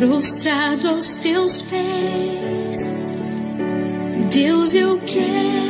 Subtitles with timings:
[0.00, 2.88] Prostrado aos teus pés,
[4.32, 5.69] Deus, eu quero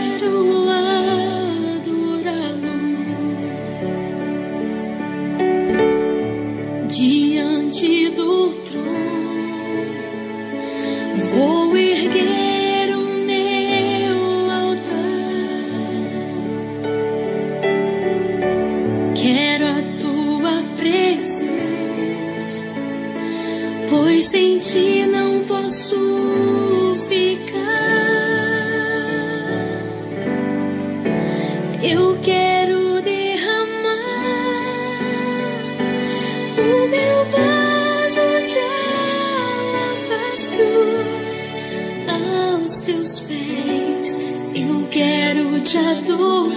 [45.61, 46.55] te adorar,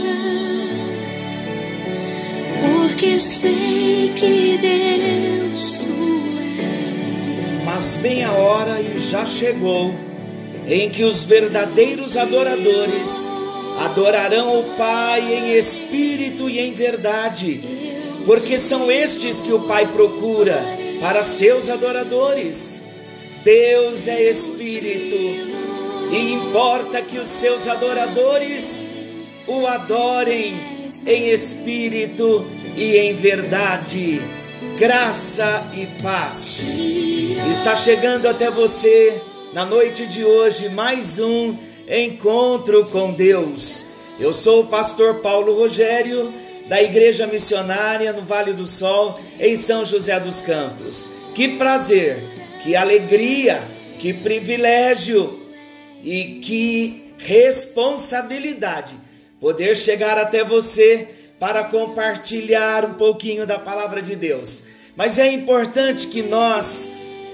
[2.62, 6.24] porque sei que Deus tu
[6.60, 7.66] és.
[7.66, 9.94] Mas vem a hora e já chegou
[10.68, 13.30] em que os verdadeiros adoradores
[13.80, 17.62] adorarão o Pai em espírito e em verdade,
[18.26, 20.64] porque são estes que o Pai procura
[21.02, 22.82] para seus adoradores.
[23.44, 25.16] Deus é espírito
[26.14, 28.88] e importa que os seus adoradores
[29.48, 32.46] o adorem em espírito
[32.76, 34.22] e em verdade.
[34.78, 36.62] Graça e paz.
[37.50, 39.22] Está chegando até você
[39.54, 41.56] na noite de hoje mais um
[41.88, 43.86] encontro com Deus.
[44.20, 46.34] Eu sou o pastor Paulo Rogério,
[46.68, 51.10] da Igreja Missionária no Vale do Sol, em São José dos Campos.
[51.36, 52.24] Que prazer,
[52.64, 53.62] que alegria,
[54.00, 55.42] que privilégio
[56.04, 59.03] e que responsabilidade
[59.44, 61.06] poder chegar até você
[61.38, 64.64] para compartilhar um pouquinho da palavra de Deus.
[64.96, 66.90] Mas é importante que nós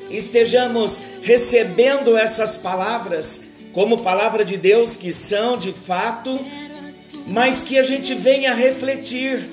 [0.10, 6.44] estejamos recebendo essas palavras como palavra de Deus, que são de fato,
[7.28, 9.48] mas que a gente venha refletir.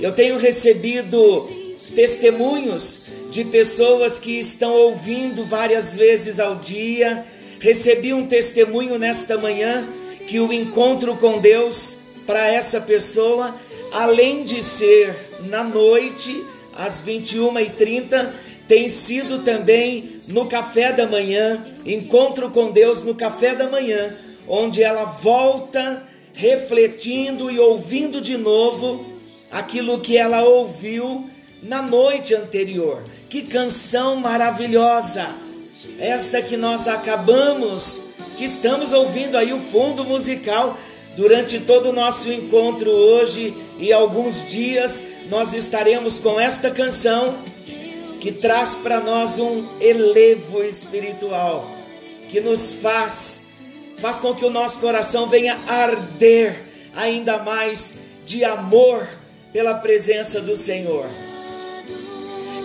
[0.00, 1.48] Eu tenho recebido
[1.94, 7.24] testemunhos de pessoas que estão ouvindo várias vezes ao dia.
[7.60, 9.86] Recebi um testemunho nesta manhã
[10.30, 13.56] que o encontro com Deus para essa pessoa,
[13.92, 18.30] além de ser na noite, às 21h30,
[18.68, 24.84] tem sido também no café da manhã, encontro com Deus no café da manhã, onde
[24.84, 29.04] ela volta refletindo e ouvindo de novo
[29.50, 31.28] aquilo que ela ouviu
[31.60, 33.02] na noite anterior.
[33.28, 35.26] Que canção maravilhosa!
[35.98, 38.09] Esta que nós acabamos,
[38.40, 40.78] que estamos ouvindo aí o fundo musical
[41.14, 47.36] durante todo o nosso encontro hoje e alguns dias nós estaremos com esta canção
[48.18, 51.70] que traz para nós um elevo espiritual,
[52.30, 53.44] que nos faz,
[53.98, 56.64] faz com que o nosso coração venha arder
[56.96, 59.06] ainda mais de amor
[59.52, 61.04] pela presença do Senhor.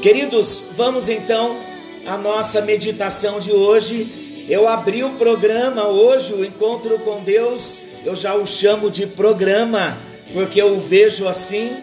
[0.02, 1.59] Queridos, vamos então
[2.06, 4.25] à nossa meditação de hoje.
[4.47, 9.97] Eu abri o programa hoje, o encontro com Deus, eu já o chamo de programa,
[10.33, 11.77] porque eu o vejo assim.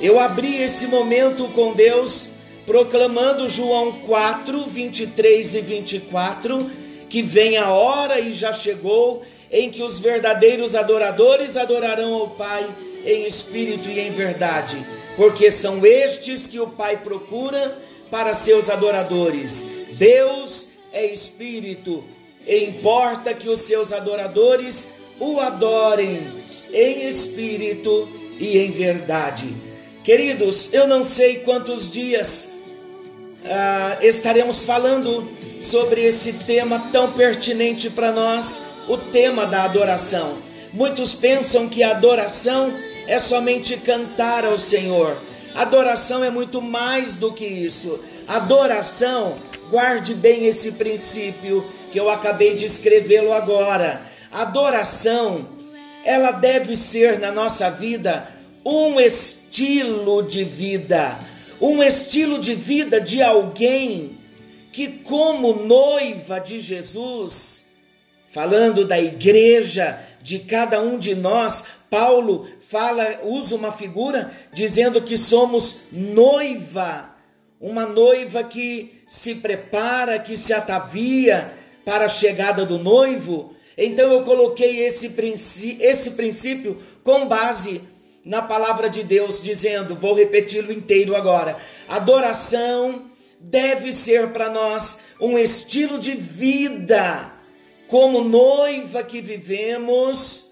[0.00, 2.30] Eu abri esse momento com Deus
[2.66, 6.70] proclamando João 4, 23 e 24,
[7.08, 9.22] que vem a hora e já chegou
[9.52, 12.66] em que os verdadeiros adoradores adorarão ao Pai
[13.04, 14.84] em espírito e em verdade,
[15.16, 17.78] porque são estes que o Pai procura
[18.10, 19.64] para seus adoradores.
[19.92, 22.04] Deus é espírito,
[22.46, 24.88] e importa que os seus adoradores
[25.18, 26.42] o adorem
[26.72, 28.08] em espírito
[28.38, 29.54] e em verdade.
[30.02, 32.54] Queridos, eu não sei quantos dias
[33.44, 35.28] ah, estaremos falando
[35.60, 40.38] sobre esse tema tão pertinente para nós, o tema da adoração.
[40.72, 42.72] Muitos pensam que a adoração
[43.06, 45.16] é somente cantar ao Senhor.
[45.54, 48.00] Adoração é muito mais do que isso.
[48.26, 49.36] Adoração,
[49.70, 54.02] guarde bem esse princípio que eu acabei de escrevê-lo agora.
[54.30, 55.48] Adoração,
[56.04, 58.28] ela deve ser na nossa vida
[58.64, 61.18] um estilo de vida,
[61.60, 64.18] um estilo de vida de alguém
[64.72, 67.64] que, como noiva de Jesus,
[68.30, 75.16] falando da igreja, de cada um de nós, Paulo fala, usa uma figura dizendo que
[75.16, 77.09] somos noiva,
[77.60, 81.52] uma noiva que se prepara, que se atavia
[81.84, 83.54] para a chegada do noivo.
[83.76, 87.82] Então eu coloquei esse, princípio, esse princípio com base
[88.24, 91.58] na palavra de Deus, dizendo, vou repeti-lo inteiro agora:
[91.88, 97.32] adoração deve ser para nós um estilo de vida,
[97.88, 100.50] como noiva que vivemos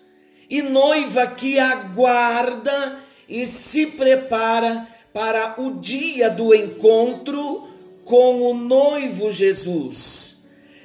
[0.49, 4.87] e noiva que aguarda e se prepara
[5.19, 7.67] para o dia do encontro
[8.05, 10.44] com o noivo Jesus.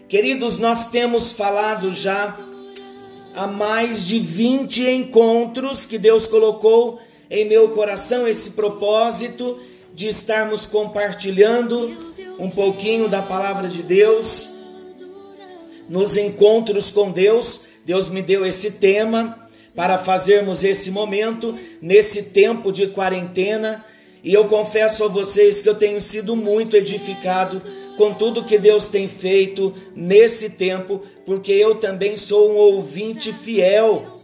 [0.10, 2.36] Queridos, nós temos falado já
[3.36, 7.00] há mais de 20 encontros que Deus colocou
[7.30, 9.60] em meu coração esse propósito
[9.94, 11.96] de estarmos compartilhando
[12.40, 14.50] um pouquinho da palavra de Deus
[15.88, 17.66] nos encontros com Deus.
[17.86, 23.86] Deus me deu esse tema para fazermos esse momento nesse tempo de quarentena,
[24.24, 27.62] e eu confesso a vocês que eu tenho sido muito edificado
[27.98, 34.18] com tudo que Deus tem feito nesse tempo, porque eu também sou um ouvinte fiel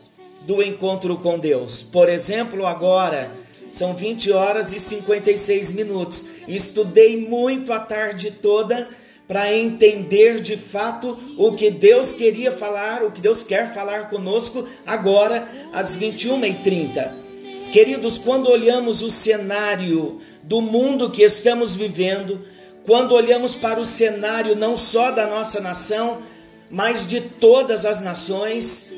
[0.44, 1.84] do encontro com Deus.
[1.84, 3.30] Por exemplo, agora
[3.70, 6.28] são 20 horas e 56 minutos.
[6.48, 8.88] Estudei muito a tarde toda
[9.28, 14.68] para entender de fato o que Deus queria falar, o que Deus quer falar conosco
[14.88, 17.29] agora às 21h30.
[17.72, 22.42] Queridos, quando olhamos o cenário do mundo que estamos vivendo,
[22.84, 26.24] quando olhamos para o cenário não só da nossa nação,
[26.72, 28.92] mas de todas as nações,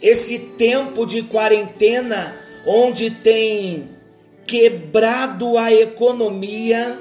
[0.00, 3.88] esse tempo de quarentena, onde tem
[4.46, 6.96] quebrado a economia,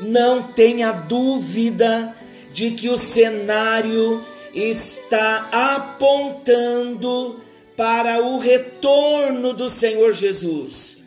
[0.00, 2.16] não tenha dúvida
[2.52, 7.43] de que o cenário está apontando
[7.76, 10.98] para o retorno do Senhor Jesus.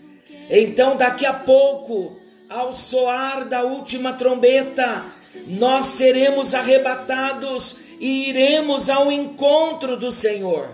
[0.49, 2.17] Então, daqui a pouco,
[2.49, 5.05] ao soar da última trombeta,
[5.45, 10.69] nós seremos arrebatados e iremos ao encontro do Senhor.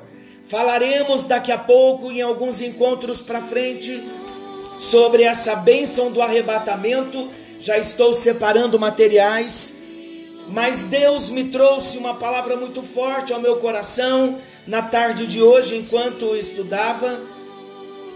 [0.48, 4.04] Falaremos daqui a pouco, em alguns encontros para frente,
[4.80, 7.32] sobre essa bênção do arrebatamento.
[7.60, 9.83] Já estou separando materiais,
[10.48, 15.78] mas Deus me trouxe uma palavra muito forte ao meu coração na tarde de hoje,
[15.78, 17.22] enquanto estudava,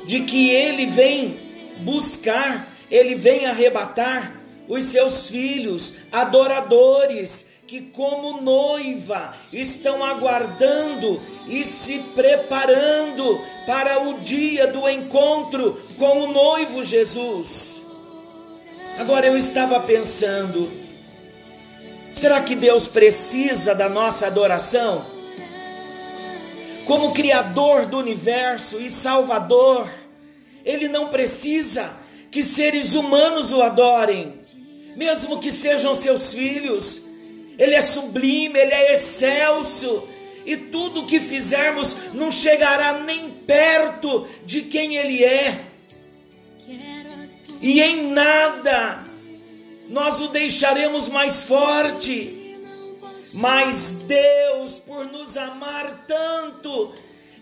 [0.05, 1.39] de que Ele vem
[1.79, 11.99] buscar, Ele vem arrebatar os seus filhos, adoradores, que, como noiva, estão aguardando e se
[12.15, 17.85] preparando para o dia do encontro com o noivo Jesus.
[18.97, 20.71] Agora eu estava pensando,
[22.17, 25.05] será que Deus precisa da nossa adoração?
[26.85, 29.89] Como Criador do universo e Salvador,
[30.65, 31.91] Ele não precisa
[32.31, 34.39] que seres humanos o adorem,
[34.95, 37.07] mesmo que sejam seus filhos
[37.57, 40.07] ele é sublime, Ele é excelso,
[40.45, 45.65] e tudo que fizermos não chegará nem perto de quem Ele é,
[47.59, 49.03] e em nada
[49.89, 52.55] nós o deixaremos mais forte.
[53.33, 56.93] Mas Deus, por nos amar tanto,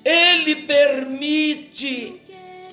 [0.03, 2.21] Ele permite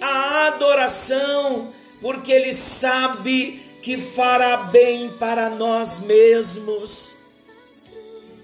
[0.00, 7.14] a adoração, porque Ele sabe que fará bem para nós mesmos.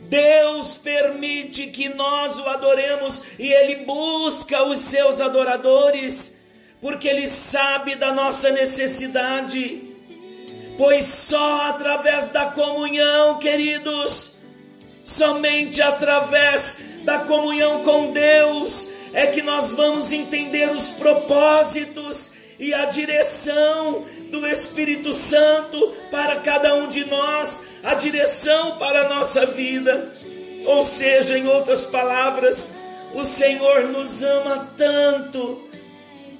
[0.01, 6.41] Deus permite que nós o adoremos e Ele busca os seus adoradores,
[6.81, 9.88] porque Ele sabe da nossa necessidade.
[10.79, 14.35] Pois só através da comunhão, queridos,
[15.03, 22.31] somente através da comunhão com Deus, é que nós vamos entender os propósitos
[22.61, 29.09] e a direção do Espírito Santo para cada um de nós, a direção para a
[29.09, 30.13] nossa vida.
[30.65, 32.71] Ou seja, em outras palavras,
[33.15, 35.68] o Senhor nos ama tanto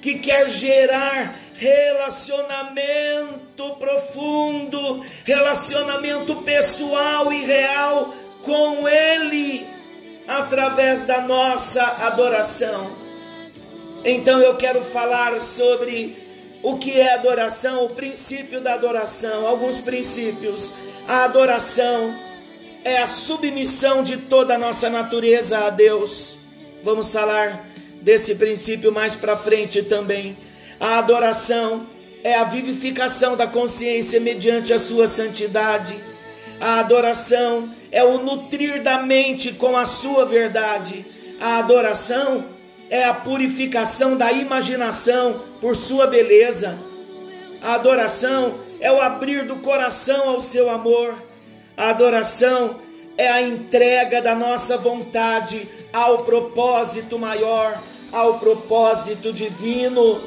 [0.01, 8.13] que quer gerar relacionamento profundo, relacionamento pessoal e real
[8.43, 9.67] com Ele
[10.27, 12.91] através da nossa adoração.
[14.05, 16.15] Então eu quero falar sobre
[16.63, 20.73] o que é adoração, o princípio da adoração, alguns princípios.
[21.07, 22.15] A adoração
[22.83, 26.37] é a submissão de toda a nossa natureza a Deus.
[26.83, 27.68] Vamos falar
[28.01, 30.37] desse princípio mais para frente também.
[30.79, 31.87] A adoração
[32.23, 35.95] é a vivificação da consciência mediante a sua santidade.
[36.59, 41.05] A adoração é o nutrir da mente com a sua verdade.
[41.39, 42.45] A adoração
[42.89, 46.77] é a purificação da imaginação por sua beleza.
[47.61, 51.15] A adoração é o abrir do coração ao seu amor.
[51.77, 52.88] A adoração é
[53.27, 60.21] a entrega da nossa vontade ao propósito maior, ao propósito divino.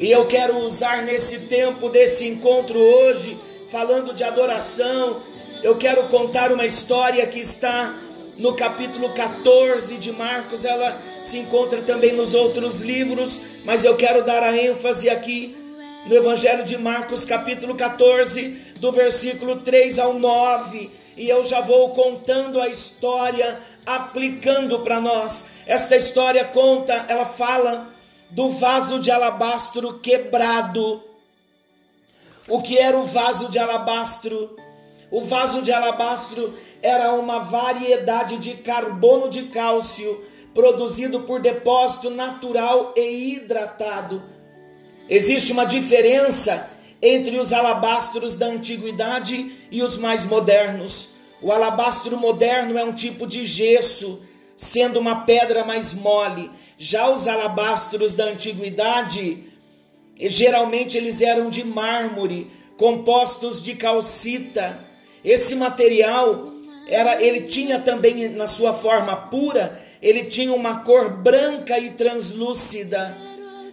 [0.00, 3.36] E eu quero usar nesse tempo desse encontro hoje,
[3.68, 5.20] falando de adoração,
[5.62, 7.94] eu quero contar uma história que está
[8.38, 14.24] no capítulo 14 de Marcos, ela se encontra também nos outros livros, mas eu quero
[14.24, 15.56] dar a ênfase aqui
[16.06, 20.88] no Evangelho de Marcos, capítulo 14, do versículo 3 ao 9,
[21.18, 25.50] e eu já vou contando a história, aplicando para nós.
[25.66, 27.92] Esta história conta, ela fala
[28.30, 31.02] do vaso de alabastro quebrado.
[32.48, 34.56] O que era o vaso de alabastro?
[35.10, 42.94] O vaso de alabastro era uma variedade de carbono de cálcio produzido por depósito natural
[42.96, 44.22] e hidratado.
[45.08, 51.10] Existe uma diferença entre os alabastros da antiguidade e os mais modernos.
[51.40, 54.22] O alabastro moderno é um tipo de gesso,
[54.56, 56.50] sendo uma pedra mais mole.
[56.76, 59.44] Já os alabastros da antiguidade,
[60.18, 64.80] geralmente eles eram de mármore, compostos de calcita.
[65.24, 66.52] Esse material
[66.88, 73.27] era, ele tinha também na sua forma pura, ele tinha uma cor branca e translúcida.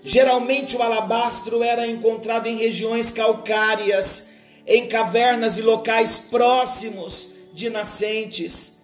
[0.06, 4.30] Geralmente o alabastro era encontrado em regiões calcárias,
[4.66, 8.84] em cavernas e locais próximos de nascentes.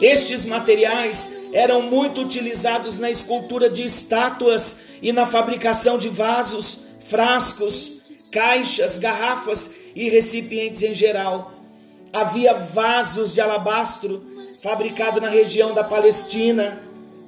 [0.00, 7.92] Estes materiais eram muito utilizados na escultura de estátuas e na fabricação de vasos, frascos,
[8.32, 11.60] caixas, garrafas e recipientes em geral
[12.12, 14.24] havia vasos de alabastro
[14.62, 16.82] fabricado na região da Palestina,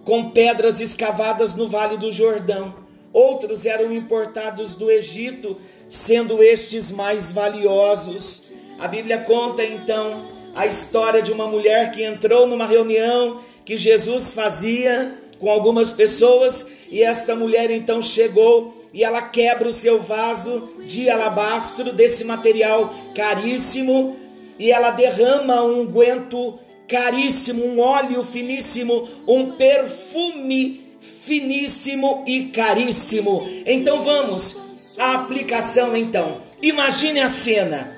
[0.05, 2.82] com pedras escavadas no Vale do Jordão.
[3.13, 8.51] Outros eram importados do Egito, sendo estes mais valiosos.
[8.79, 14.33] A Bíblia conta então a história de uma mulher que entrou numa reunião que Jesus
[14.33, 20.75] fazia com algumas pessoas e esta mulher então chegou e ela quebra o seu vaso
[20.87, 24.17] de alabastro desse material caríssimo
[24.59, 30.92] e ela derrama um unguento caríssimo, um óleo finíssimo, um perfume
[31.25, 33.49] finíssimo e caríssimo.
[33.67, 34.59] Então vamos
[34.99, 36.41] à aplicação então.
[36.61, 37.97] Imagine a cena.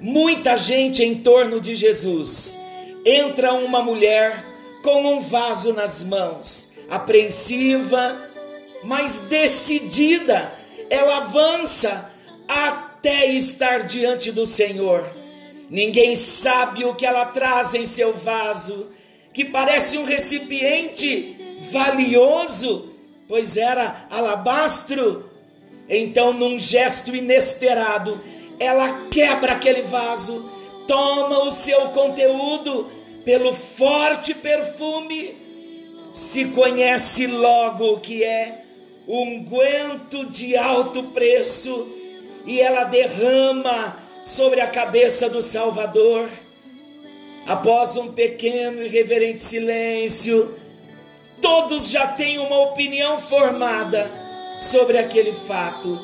[0.00, 2.58] Muita gente em torno de Jesus.
[3.04, 4.44] Entra uma mulher
[4.82, 8.28] com um vaso nas mãos, apreensiva,
[8.84, 10.52] mas decidida.
[10.88, 12.12] Ela avança
[12.48, 15.08] até estar diante do Senhor.
[15.68, 18.90] Ninguém sabe o que ela traz em seu vaso,
[19.32, 21.35] que parece um recipiente
[21.70, 22.92] valioso,
[23.28, 25.30] pois era alabastro.
[25.88, 28.20] Então, num gesto inesperado,
[28.58, 30.50] ela quebra aquele vaso,
[30.88, 32.90] toma o seu conteúdo
[33.24, 35.36] pelo forte perfume,
[36.12, 38.62] se conhece logo o que é
[39.06, 41.88] unguento de alto preço
[42.44, 46.28] e ela derrama sobre a cabeça do Salvador.
[47.46, 50.56] Após um pequeno e reverente silêncio,
[51.40, 54.10] todos já têm uma opinião formada
[54.58, 55.98] sobre aquele fato.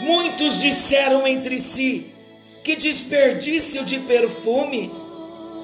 [0.00, 2.12] Muitos disseram entre si:
[2.62, 4.92] que desperdício de perfume.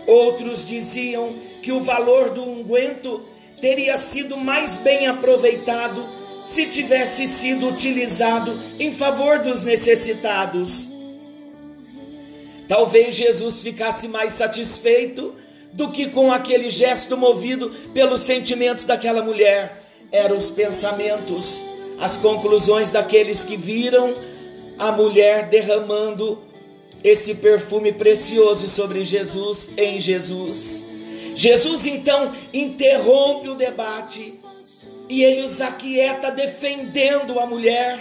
[0.06, 3.22] Outros diziam que o valor do unguento
[3.60, 6.04] teria sido mais bem aproveitado
[6.44, 10.88] se tivesse sido utilizado em favor dos necessitados.
[12.66, 15.34] Talvez Jesus ficasse mais satisfeito
[15.72, 19.82] do que com aquele gesto movido pelos sentimentos daquela mulher.
[20.10, 21.62] Eram os pensamentos,
[21.98, 24.14] as conclusões daqueles que viram
[24.78, 26.38] a mulher derramando
[27.02, 30.86] esse perfume precioso sobre Jesus, em Jesus.
[31.34, 34.38] Jesus então interrompe o debate
[35.08, 38.00] e ele os aquieta defendendo a mulher,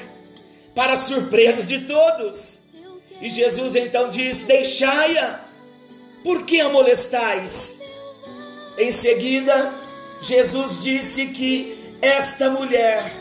[0.73, 2.61] para surpresa de todos.
[3.21, 5.41] E Jesus então diz: Deixai-a,
[6.23, 7.81] por que a molestais?
[8.77, 9.73] Em seguida,
[10.21, 13.11] Jesus disse que esta mulher,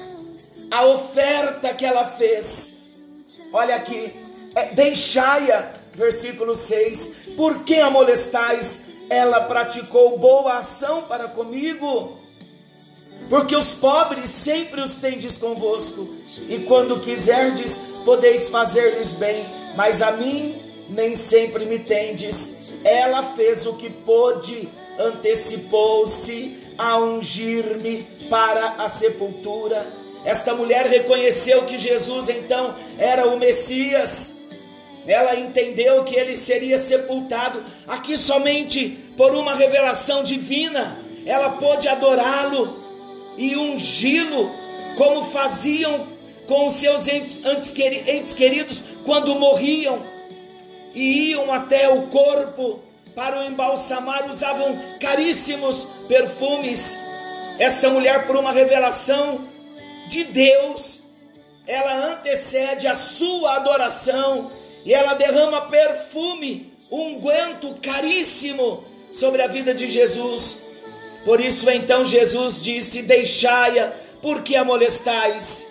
[0.70, 2.78] a oferta que ela fez,
[3.52, 4.12] olha aqui,
[4.54, 8.88] é, deixai-a, versículo 6, por que a molestais?
[9.08, 12.16] Ela praticou boa ação para comigo,
[13.28, 16.14] porque os pobres sempre os tendes convosco,
[16.48, 22.59] e quando quiserdes, podeis fazer-lhes bem mas a mim nem sempre me tendes.
[22.84, 24.68] Ela fez o que pôde,
[24.98, 29.86] antecipou-se a ungir-me para a sepultura.
[30.24, 34.40] Esta mulher reconheceu que Jesus então era o Messias.
[35.06, 40.98] Ela entendeu que ele seria sepultado aqui somente por uma revelação divina.
[41.26, 42.76] Ela pôde adorá-lo
[43.36, 44.50] e ungí-lo
[44.96, 46.06] como faziam
[46.46, 50.02] com os seus entes queridos quando morriam
[50.94, 52.80] e iam até o corpo
[53.14, 56.96] para o embalsamar, usavam caríssimos perfumes.
[57.58, 59.46] Esta mulher, por uma revelação
[60.08, 61.00] de Deus,
[61.66, 64.50] ela antecede a sua adoração
[64.84, 70.62] e ela derrama perfume, unguento caríssimo sobre a vida de Jesus.
[71.24, 73.92] Por isso então Jesus disse: Deixai-a,
[74.22, 75.68] porque a molestais.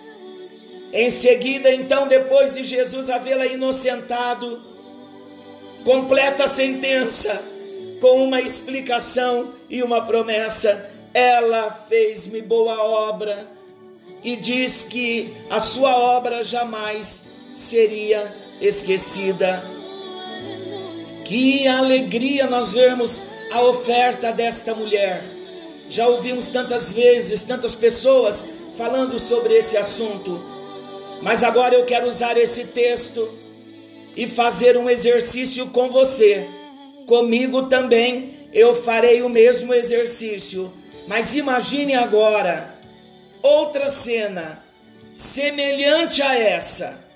[0.92, 4.60] Em seguida, então, depois de Jesus havê-la inocentado,
[5.84, 7.42] completa a sentença
[8.00, 10.90] com uma explicação e uma promessa.
[11.12, 13.46] Ela fez-me boa obra
[14.22, 17.22] e diz que a sua obra jamais
[17.54, 19.62] seria esquecida.
[21.24, 23.22] Que alegria nós vermos
[23.52, 25.22] a oferta desta mulher.
[25.88, 28.46] Já ouvimos tantas vezes, tantas pessoas
[28.76, 30.40] falando sobre esse assunto,
[31.20, 33.28] mas agora eu quero usar esse texto
[34.16, 36.46] e fazer um exercício com você.
[37.06, 40.72] Comigo também eu farei o mesmo exercício.
[41.06, 42.78] Mas imagine agora
[43.42, 44.62] outra cena
[45.14, 47.10] semelhante a essa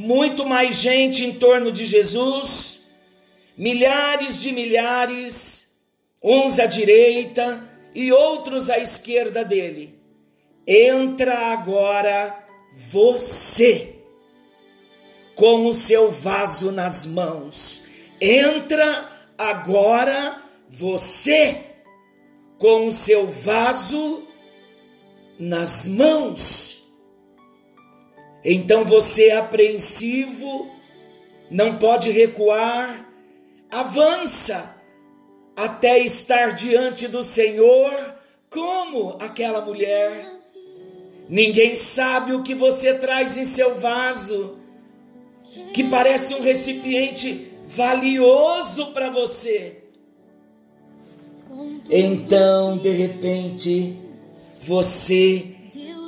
[0.00, 2.88] muito mais gente em torno de Jesus,
[3.56, 5.78] milhares de milhares,
[6.22, 9.98] uns à direita e outros à esquerda dele.
[10.66, 13.99] Entra agora você
[15.40, 17.86] com o seu vaso nas mãos.
[18.20, 21.62] Entra agora você
[22.58, 24.28] com o seu vaso
[25.38, 26.82] nas mãos.
[28.44, 30.70] Então você é apreensivo,
[31.50, 33.10] não pode recuar,
[33.70, 34.76] avança
[35.56, 38.14] até estar diante do Senhor,
[38.50, 40.22] como aquela mulher.
[41.30, 44.59] Ninguém sabe o que você traz em seu vaso,
[45.72, 49.84] que parece um recipiente valioso para você.
[51.88, 53.96] Então, de repente,
[54.62, 55.46] você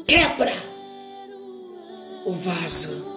[0.07, 0.52] quebra
[2.24, 3.12] o vaso.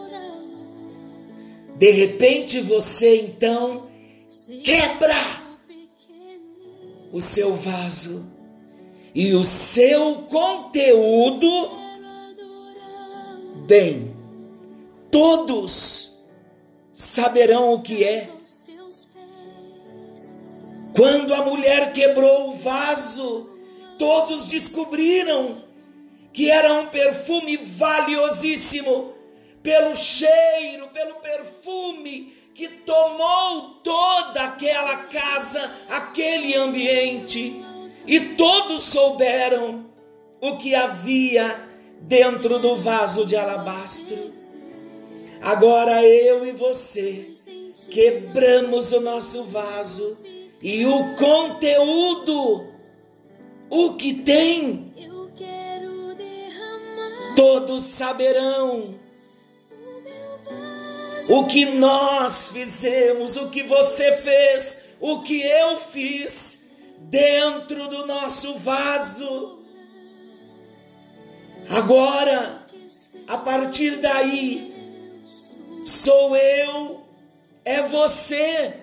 [1.78, 3.88] De repente você então
[4.64, 5.16] quebra
[7.12, 8.32] o seu vaso
[9.14, 11.70] e o seu conteúdo,
[13.68, 14.14] bem,
[15.12, 16.15] todos
[16.96, 18.30] saberão o que é.
[20.96, 23.50] Quando a mulher quebrou o vaso,
[24.00, 25.62] todos descobriram
[26.32, 29.14] que era um perfume valiosíssimo,
[29.62, 37.62] pelo cheiro, pelo perfume que tomou toda aquela casa, aquele ambiente,
[38.08, 39.86] e todos souberam
[40.40, 41.62] o que havia
[42.00, 44.45] dentro do vaso de alabastro.
[45.42, 47.32] Agora eu e você
[47.90, 50.18] quebramos o nosso vaso
[50.62, 52.68] e o conteúdo,
[53.70, 54.94] o que tem
[57.36, 58.96] todos saberão
[61.28, 66.68] o que nós fizemos, o que você fez, o que eu fiz
[67.00, 69.60] dentro do nosso vaso.
[71.68, 72.68] Agora,
[73.28, 74.75] a partir daí,
[75.86, 77.06] sou eu,
[77.64, 78.74] é você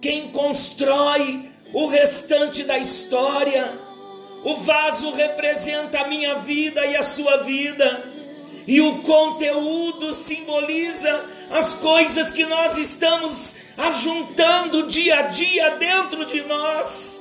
[0.00, 3.78] quem constrói o restante da história.
[4.42, 8.04] O vaso representa a minha vida e a sua vida,
[8.66, 16.42] e o conteúdo simboliza as coisas que nós estamos ajuntando dia a dia dentro de
[16.44, 17.20] nós.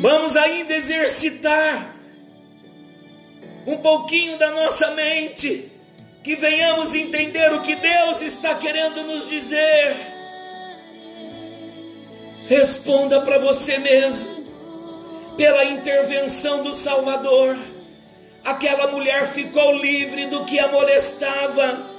[0.00, 1.96] Vamos ainda exercitar
[3.66, 5.73] um pouquinho da nossa mente,
[6.24, 9.94] que venhamos entender o que Deus está querendo nos dizer.
[12.48, 14.42] Responda para você mesmo.
[15.36, 17.58] Pela intervenção do Salvador,
[18.42, 21.90] aquela mulher ficou livre do que a molestava.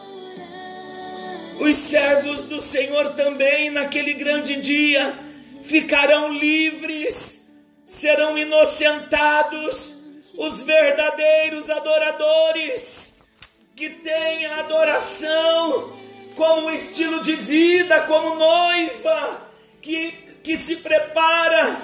[1.60, 5.20] Os servos do Senhor também, naquele grande dia,
[5.62, 7.52] ficarão livres,
[7.86, 9.94] serão inocentados,
[10.36, 13.05] os verdadeiros adoradores,
[13.76, 15.94] que têm a adoração
[16.36, 19.50] como estilo de vida, como noiva,
[19.82, 21.82] que que se prepara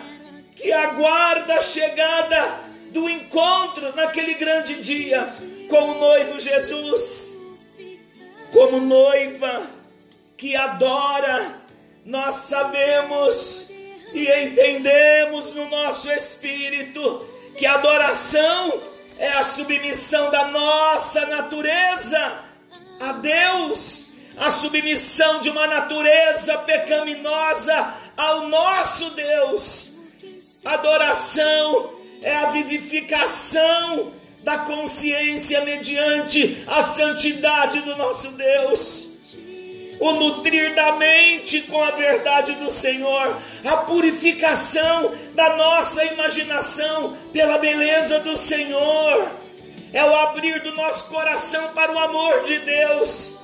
[0.55, 2.59] que aguarda a chegada
[2.91, 5.27] do encontro naquele grande dia
[5.67, 7.41] com o noivo Jesus.
[8.53, 9.63] Como noiva
[10.37, 11.59] que adora,
[12.05, 13.71] nós sabemos
[14.13, 17.27] e entendemos no nosso espírito
[17.57, 18.83] que adoração
[19.21, 22.39] é a submissão da nossa natureza
[22.99, 29.91] a Deus, a submissão de uma natureza pecaminosa ao nosso Deus.
[30.65, 34.11] Adoração é a vivificação
[34.43, 39.10] da consciência mediante a santidade do nosso Deus.
[40.01, 47.59] O nutrir da mente com a verdade do Senhor, a purificação da nossa imaginação pela
[47.59, 49.31] beleza do Senhor,
[49.93, 53.41] é o abrir do nosso coração para o amor de Deus,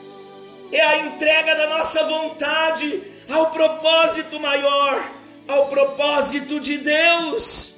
[0.72, 5.12] é a entrega da nossa vontade ao propósito maior,
[5.48, 7.76] ao propósito de Deus.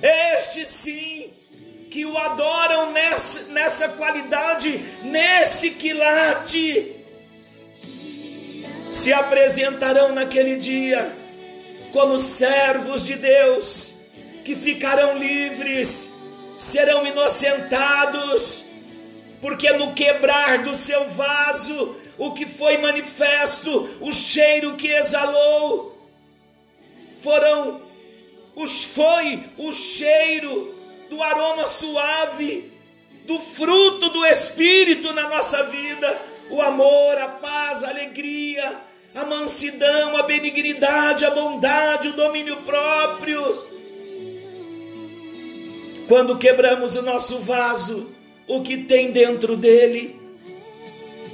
[0.00, 1.32] Este sim,
[1.90, 6.93] que o adoram nessa, nessa qualidade, nesse quilate,
[8.94, 11.16] se apresentarão naquele dia
[11.92, 13.96] como servos de Deus,
[14.44, 16.14] que ficarão livres,
[16.56, 18.64] serão inocentados,
[19.40, 25.98] porque no quebrar do seu vaso, o que foi manifesto, o cheiro que exalou,
[27.20, 27.82] foram
[28.54, 30.72] os, foi o cheiro
[31.10, 32.72] do aroma suave,
[33.26, 38.80] do fruto do Espírito na nossa vida, o amor, a paz, a alegria,
[39.14, 43.42] a mansidão, a benignidade, a bondade, o domínio próprio.
[46.08, 48.14] Quando quebramos o nosso vaso,
[48.46, 50.20] o que tem dentro dele,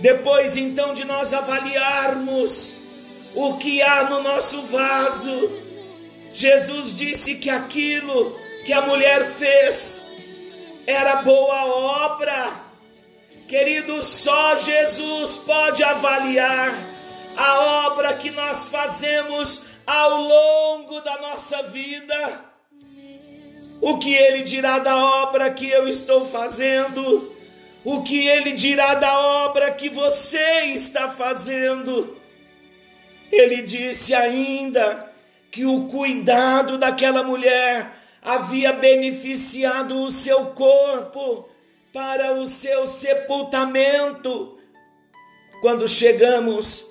[0.00, 2.74] depois então de nós avaliarmos
[3.34, 5.50] o que há no nosso vaso,
[6.32, 10.04] Jesus disse que aquilo que a mulher fez
[10.86, 12.69] era boa obra.
[13.50, 16.72] Querido, só Jesus pode avaliar
[17.36, 22.44] a obra que nós fazemos ao longo da nossa vida.
[23.80, 27.34] O que ele dirá da obra que eu estou fazendo?
[27.84, 32.16] O que ele dirá da obra que você está fazendo?
[33.32, 35.12] Ele disse ainda
[35.50, 37.90] que o cuidado daquela mulher
[38.22, 41.50] havia beneficiado o seu corpo
[41.92, 44.58] para o seu sepultamento.
[45.60, 46.86] Quando chegamos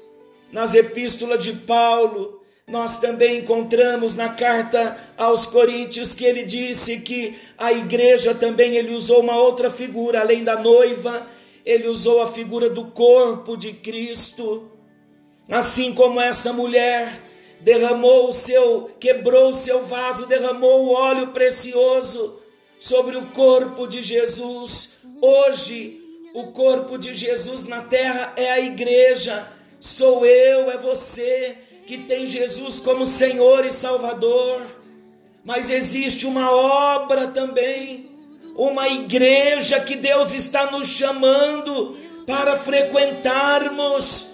[0.52, 7.40] nas epístolas de Paulo, nós também encontramos na carta aos Coríntios que ele disse que
[7.58, 11.26] a igreja também ele usou uma outra figura, além da noiva,
[11.66, 14.70] ele usou a figura do corpo de Cristo.
[15.50, 17.24] Assim como essa mulher
[17.62, 22.39] derramou o seu, quebrou o seu vaso, derramou o óleo precioso
[22.80, 25.00] sobre o corpo de Jesus.
[25.22, 26.00] Hoje,
[26.34, 29.48] o corpo de Jesus na terra é a igreja.
[29.80, 34.62] Sou eu, é você que tem Jesus como Senhor e Salvador.
[35.44, 38.10] Mas existe uma obra também,
[38.56, 44.28] uma igreja que Deus está nos chamando para frequentarmos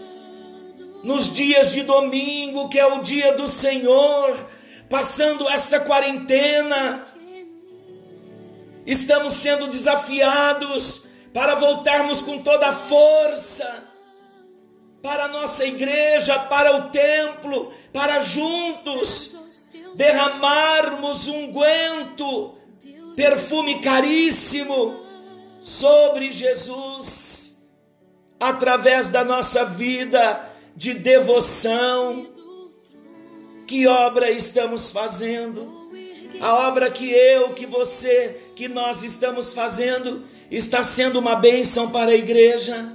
[1.04, 4.50] nos dias de domingo, que é o dia do Senhor,
[4.90, 7.08] passando esta quarentena,
[8.86, 13.86] estamos sendo desafiados para voltarmos com toda a força
[15.06, 19.36] para a nossa igreja, para o templo, para juntos
[19.96, 22.56] derramarmos unguento,
[23.16, 25.00] perfume caríssimo
[25.62, 27.56] sobre Jesus,
[28.40, 32.28] através da nossa vida de devoção.
[33.68, 35.85] Que obra estamos fazendo?
[36.40, 42.12] A obra que eu, que você, que nós estamos fazendo está sendo uma bênção para
[42.12, 42.94] a igreja.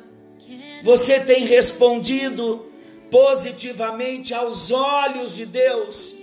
[0.83, 2.71] Você tem respondido
[3.11, 6.17] positivamente aos olhos de Deus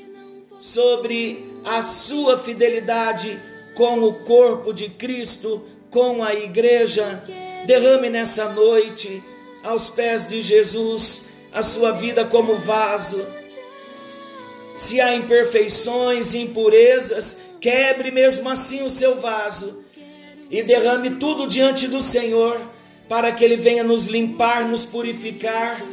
[0.60, 3.40] sobre a sua fidelidade
[3.76, 7.24] com o corpo de Cristo, com a igreja.
[7.66, 9.22] Derrame nessa noite
[9.64, 13.26] aos pés de Jesus a sua vida como vaso.
[14.78, 19.84] Se há imperfeições, impurezas, quebre mesmo assim o seu vaso
[20.52, 22.62] e derrame tudo diante do Senhor,
[23.10, 25.84] para que Ele venha nos limpar, nos purificar,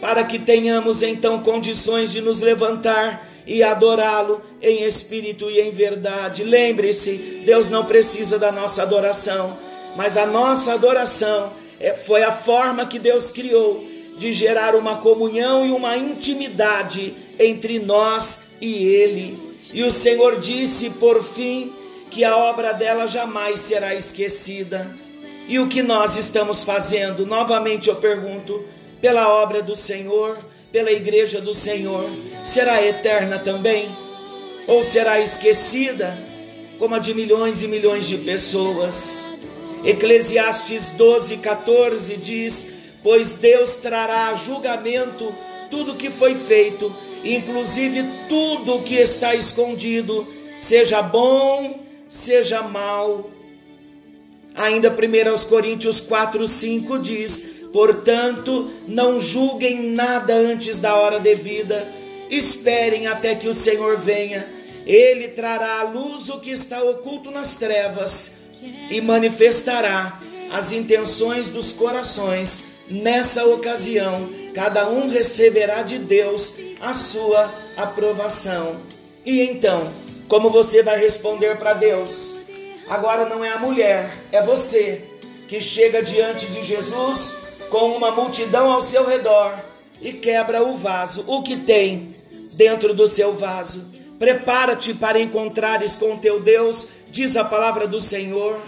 [0.00, 6.44] para que tenhamos então condições de nos levantar e adorá-lo em espírito e em verdade.
[6.44, 9.58] Lembre-se, Deus não precisa da nossa adoração,
[9.96, 13.84] mas a nossa adoração é, foi a forma que Deus criou
[14.16, 19.38] de gerar uma comunhão e uma intimidade entre nós e Ele.
[19.72, 21.72] E o Senhor disse, por fim,
[22.10, 24.96] que a obra dela jamais será esquecida.
[25.48, 27.26] E o que nós estamos fazendo?
[27.26, 28.64] Novamente eu pergunto,
[29.00, 30.38] pela obra do Senhor,
[30.72, 32.10] pela igreja do Senhor,
[32.44, 33.88] será eterna também?
[34.66, 36.16] Ou será esquecida,
[36.78, 39.30] como a de milhões e milhões de pessoas?
[39.84, 45.34] Eclesiastes 12, 14 diz: Pois Deus trará a julgamento
[45.70, 46.94] tudo que foi feito,
[47.24, 53.30] inclusive tudo que está escondido, seja bom, seja mal.
[54.54, 61.90] Ainda 1 Coríntios 4, 5 diz: Portanto, não julguem nada antes da hora devida,
[62.30, 64.46] esperem até que o Senhor venha.
[64.86, 68.42] Ele trará à luz o que está oculto nas trevas
[68.90, 70.20] e manifestará
[70.52, 72.74] as intenções dos corações.
[72.88, 78.80] Nessa ocasião, cada um receberá de Deus a sua aprovação.
[79.26, 79.92] E então,
[80.28, 82.38] como você vai responder para Deus?
[82.88, 85.02] Agora não é a mulher, é você
[85.48, 87.36] que chega diante de Jesus
[87.68, 89.58] com uma multidão ao seu redor
[90.00, 92.10] e quebra o vaso, o que tem
[92.52, 93.92] dentro do seu vaso.
[94.18, 98.60] Prepara-te para encontrares com teu Deus, diz a palavra do Senhor.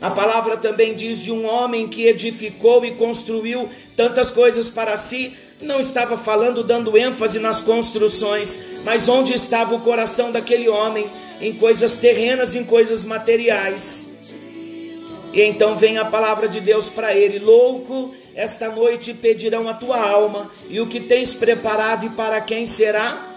[0.00, 5.34] A palavra também diz de um homem que edificou e construiu tantas coisas para si,
[5.60, 11.06] não estava falando dando ênfase nas construções, mas onde estava o coração daquele homem?
[11.38, 14.10] Em coisas terrenas, em coisas materiais.
[15.32, 19.98] E então vem a palavra de Deus para ele: Louco, esta noite pedirão a tua
[19.98, 23.28] alma, e o que tens preparado e para quem será?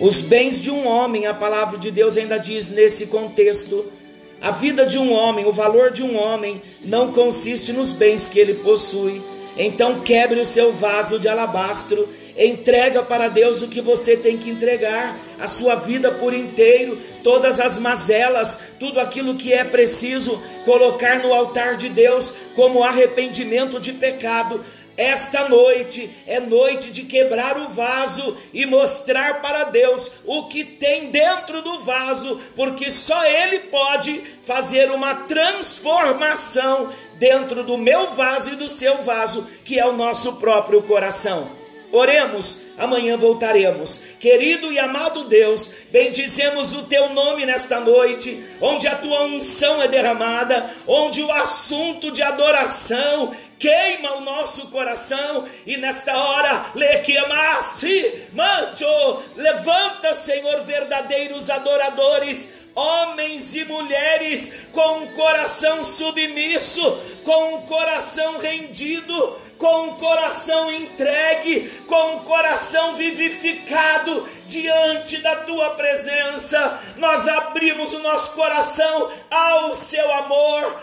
[0.00, 3.97] Os bens de um homem, a palavra de Deus ainda diz nesse contexto.
[4.40, 8.38] A vida de um homem, o valor de um homem, não consiste nos bens que
[8.38, 9.22] ele possui.
[9.56, 14.48] Então quebre o seu vaso de alabastro Entrega para Deus o que você tem que
[14.48, 21.18] entregar, a sua vida por inteiro, todas as mazelas, tudo aquilo que é preciso colocar
[21.18, 24.64] no altar de Deus como arrependimento de pecado.
[24.98, 31.12] Esta noite é noite de quebrar o vaso e mostrar para Deus o que tem
[31.12, 38.56] dentro do vaso, porque só Ele pode fazer uma transformação dentro do meu vaso e
[38.56, 41.48] do seu vaso, que é o nosso próprio coração.
[41.90, 44.00] Oremos, amanhã voltaremos.
[44.20, 49.88] Querido e amado Deus, bendizemos o teu nome nesta noite, onde a tua unção é
[49.88, 59.22] derramada, onde o assunto de adoração queima o nosso coração e nesta hora, lequiamasi, mancho,
[59.36, 66.80] levanta, Senhor, verdadeiros adoradores, homens e mulheres com um coração submisso,
[67.24, 75.70] com um coração rendido, com o coração entregue, com o coração vivificado diante da tua
[75.70, 76.80] presença.
[76.96, 80.80] Nós abrimos o nosso coração ao seu amor,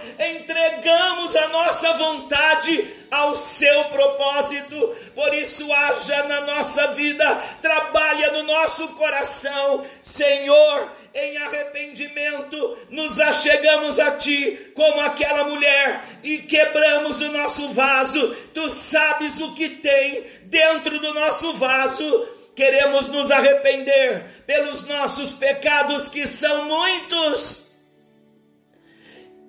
[0.86, 4.96] entregamos a nossa vontade ao seu propósito.
[5.16, 14.00] Por isso, haja na nossa vida, trabalha no nosso coração, Senhor em arrependimento, nos achegamos
[14.00, 18.36] a Ti como aquela mulher e quebramos o nosso vaso.
[18.54, 22.30] Tu sabes o que tem dentro do nosso vaso.
[22.54, 27.65] Queremos nos arrepender pelos nossos pecados, que são muitos.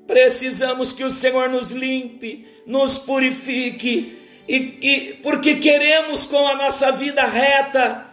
[0.07, 6.93] Precisamos que o Senhor nos limpe, nos purifique, e, e porque queremos com a nossa
[6.93, 8.07] vida reta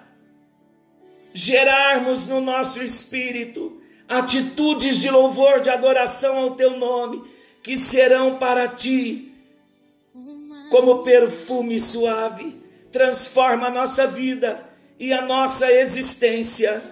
[1.33, 7.23] gerarmos no nosso espírito atitudes de louvor, de adoração ao teu nome,
[7.61, 9.31] que serão para ti
[10.69, 12.61] como perfume suave.
[12.91, 14.67] Transforma a nossa vida
[14.99, 16.83] e a nossa existência,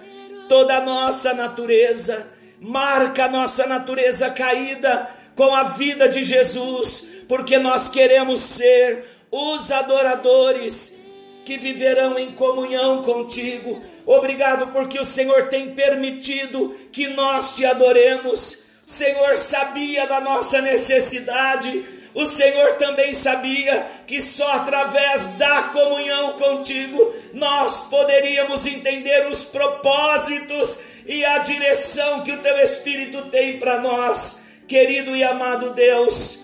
[0.48, 2.31] toda a nossa natureza,
[2.62, 9.70] marca a nossa natureza caída com a vida de Jesus, porque nós queremos ser os
[9.70, 10.98] adoradores
[11.44, 18.58] que viverão em comunhão contigo, Obrigado porque o Senhor tem permitido que nós te adoremos.
[18.86, 21.84] Senhor sabia da nossa necessidade.
[22.14, 30.80] O Senhor também sabia que só através da comunhão contigo nós poderíamos entender os propósitos
[31.06, 34.42] e a direção que o teu Espírito tem para nós.
[34.66, 36.40] Querido e amado Deus,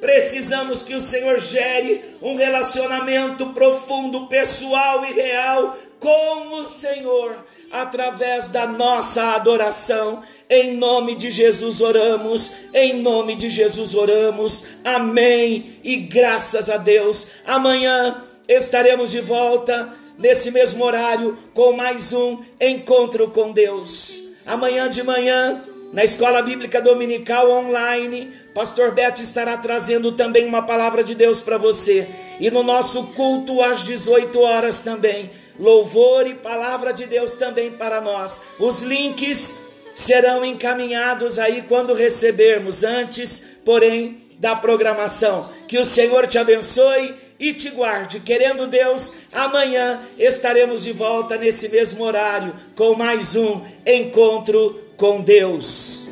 [0.00, 8.50] precisamos que o Senhor gere um relacionamento profundo, pessoal e real com o Senhor através
[8.50, 10.22] da nossa adoração.
[10.50, 14.64] Em nome de Jesus oramos, em nome de Jesus oramos.
[14.84, 15.78] Amém.
[15.82, 17.28] E graças a Deus.
[17.46, 24.22] Amanhã estaremos de volta nesse mesmo horário, com mais um encontro com Deus.
[24.46, 31.02] Amanhã de manhã, na Escola Bíblica Dominical online, Pastor Beto estará trazendo também uma palavra
[31.02, 32.08] de Deus para você.
[32.40, 38.00] E no nosso culto às 18 horas também, louvor e palavra de Deus também para
[38.00, 38.40] nós.
[38.58, 39.54] Os links
[39.94, 45.50] serão encaminhados aí quando recebermos, antes, porém, da programação.
[45.68, 48.20] Que o Senhor te abençoe e te guarde.
[48.20, 56.08] Querendo Deus, amanhã estaremos de volta nesse mesmo horário com mais um encontro com Deus.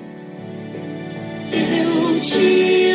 [1.52, 2.92] Eu te